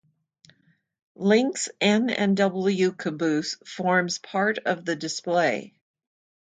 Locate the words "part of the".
4.17-4.95